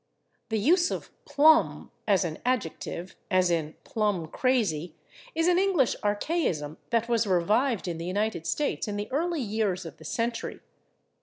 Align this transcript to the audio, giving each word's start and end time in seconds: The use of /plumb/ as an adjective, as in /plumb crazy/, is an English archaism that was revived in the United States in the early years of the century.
The 0.49 0.57
use 0.57 0.89
of 0.89 1.11
/plumb/ 1.27 1.91
as 2.07 2.25
an 2.25 2.39
adjective, 2.43 3.15
as 3.29 3.51
in 3.51 3.75
/plumb 3.85 4.31
crazy/, 4.31 4.95
is 5.35 5.47
an 5.47 5.59
English 5.59 5.95
archaism 6.01 6.77
that 6.89 7.07
was 7.07 7.27
revived 7.27 7.87
in 7.87 7.99
the 7.99 8.05
United 8.07 8.47
States 8.47 8.87
in 8.87 8.95
the 8.95 9.11
early 9.11 9.41
years 9.41 9.85
of 9.85 9.97
the 9.97 10.03
century. 10.05 10.59